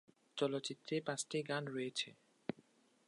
চলচ্চিত্রে 0.37 0.95
পাঁচটি 1.01 1.37
গান 1.43 1.63
রয়েছে। 1.67 2.09